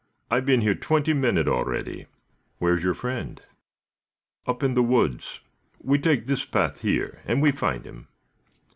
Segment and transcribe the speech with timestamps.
[0.31, 2.07] "I been here twenty minute, already."
[2.57, 3.39] "Where's your friend?"
[4.47, 5.41] "Up in the woods.
[5.79, 8.07] We take this path here, and we find him."